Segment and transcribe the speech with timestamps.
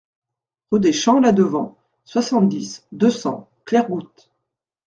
[0.71, 4.31] Rue des Champs La Devant, soixante-dix, deux cents Clairegoutte